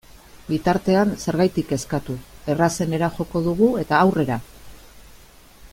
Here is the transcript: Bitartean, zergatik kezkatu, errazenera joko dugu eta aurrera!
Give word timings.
Bitartean, 0.45 1.11
zergatik 1.25 1.67
kezkatu, 1.73 2.15
errazenera 2.53 3.11
joko 3.19 3.45
dugu 3.49 3.69
eta 3.83 4.01
aurrera! 4.07 4.39